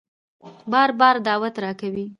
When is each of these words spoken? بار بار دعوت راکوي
بار 0.71 0.89
بار 0.99 1.15
دعوت 1.27 1.55
راکوي 1.63 2.05